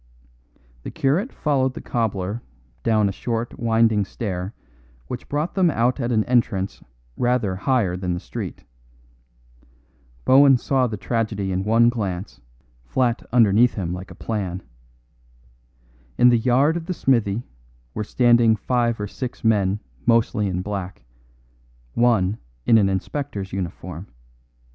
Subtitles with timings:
[0.81, 2.41] The curate followed the cobbler
[2.81, 4.55] down a short winding stair
[5.05, 6.81] which brought them out at an entrance
[7.17, 8.63] rather higher than the street.
[10.25, 12.41] Bohun saw the tragedy in one glance,
[12.83, 14.63] flat underneath him like a plan.
[16.17, 17.43] In the yard of the smithy
[17.93, 21.05] were standing five or six men mostly in black,
[21.93, 24.07] one in an inspector's uniform.